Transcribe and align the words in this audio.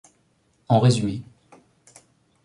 En 0.67 0.79
résumé. 0.79 1.21